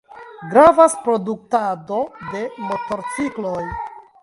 [0.53, 1.99] Gravas produktado
[2.33, 3.63] de motorcikloj.